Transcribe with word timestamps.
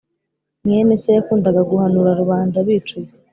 Mwene 0.63 0.93
se 1.01 1.09
yakundaga 1.17 1.61
guhanura 1.71 2.11
rubanda 2.19 2.57
bicuye 2.67 3.09